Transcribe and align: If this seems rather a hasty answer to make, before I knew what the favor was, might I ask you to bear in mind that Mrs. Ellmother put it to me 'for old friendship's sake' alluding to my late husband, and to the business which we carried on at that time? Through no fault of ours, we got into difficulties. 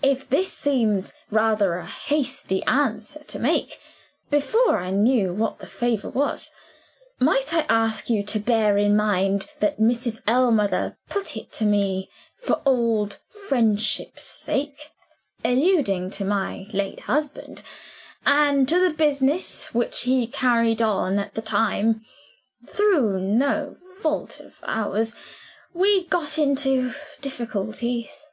If 0.00 0.26
this 0.30 0.50
seems 0.50 1.12
rather 1.30 1.74
a 1.74 1.84
hasty 1.84 2.64
answer 2.64 3.22
to 3.24 3.38
make, 3.38 3.78
before 4.30 4.78
I 4.78 4.90
knew 4.90 5.34
what 5.34 5.58
the 5.58 5.66
favor 5.66 6.08
was, 6.08 6.50
might 7.20 7.52
I 7.52 7.66
ask 7.68 8.08
you 8.08 8.22
to 8.24 8.40
bear 8.40 8.78
in 8.78 8.96
mind 8.96 9.50
that 9.60 9.78
Mrs. 9.78 10.22
Ellmother 10.26 10.96
put 11.10 11.36
it 11.36 11.52
to 11.52 11.66
me 11.66 12.08
'for 12.38 12.62
old 12.64 13.18
friendship's 13.46 14.22
sake' 14.22 14.90
alluding 15.44 16.12
to 16.12 16.24
my 16.24 16.66
late 16.72 17.00
husband, 17.00 17.62
and 18.24 18.66
to 18.70 18.80
the 18.80 18.88
business 18.96 19.74
which 19.74 20.06
we 20.06 20.28
carried 20.28 20.80
on 20.80 21.18
at 21.18 21.34
that 21.34 21.44
time? 21.44 22.06
Through 22.66 23.20
no 23.20 23.76
fault 23.98 24.40
of 24.40 24.60
ours, 24.62 25.14
we 25.74 26.04
got 26.06 26.38
into 26.38 26.94
difficulties. 27.20 28.24